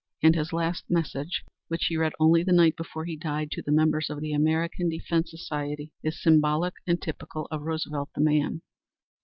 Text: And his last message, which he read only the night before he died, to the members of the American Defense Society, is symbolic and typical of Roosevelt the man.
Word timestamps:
And 0.23 0.33
his 0.33 0.51
last 0.51 0.85
message, 0.89 1.43
which 1.67 1.85
he 1.85 1.95
read 1.95 2.13
only 2.19 2.41
the 2.41 2.51
night 2.51 2.75
before 2.75 3.05
he 3.05 3.15
died, 3.15 3.51
to 3.51 3.61
the 3.61 3.71
members 3.71 4.09
of 4.09 4.19
the 4.19 4.33
American 4.33 4.89
Defense 4.89 5.29
Society, 5.29 5.91
is 6.01 6.19
symbolic 6.19 6.73
and 6.87 6.99
typical 6.99 7.47
of 7.51 7.61
Roosevelt 7.61 8.09
the 8.15 8.21
man. 8.21 8.61